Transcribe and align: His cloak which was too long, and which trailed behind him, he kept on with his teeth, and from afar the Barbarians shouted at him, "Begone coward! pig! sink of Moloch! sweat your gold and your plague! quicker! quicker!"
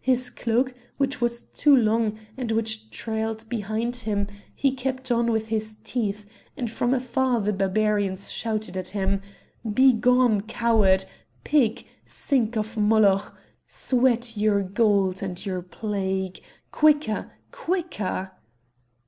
His 0.00 0.30
cloak 0.30 0.74
which 0.96 1.20
was 1.20 1.44
too 1.44 1.76
long, 1.76 2.18
and 2.36 2.50
which 2.50 2.90
trailed 2.90 3.48
behind 3.48 3.94
him, 3.94 4.26
he 4.52 4.72
kept 4.72 5.12
on 5.12 5.30
with 5.30 5.46
his 5.46 5.76
teeth, 5.84 6.26
and 6.56 6.68
from 6.68 6.92
afar 6.92 7.40
the 7.40 7.52
Barbarians 7.52 8.32
shouted 8.32 8.76
at 8.76 8.88
him, 8.88 9.22
"Begone 9.74 10.40
coward! 10.40 11.04
pig! 11.44 11.86
sink 12.04 12.56
of 12.56 12.76
Moloch! 12.76 13.32
sweat 13.68 14.36
your 14.36 14.60
gold 14.60 15.22
and 15.22 15.46
your 15.46 15.62
plague! 15.62 16.40
quicker! 16.72 17.30
quicker!" 17.52 18.32